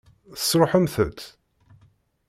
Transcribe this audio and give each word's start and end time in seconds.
Tesṛuḥemt-t? 0.35 1.19